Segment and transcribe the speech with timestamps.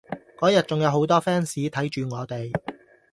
[0.39, 2.51] 嗰日仲有好多 fans 睇住我哋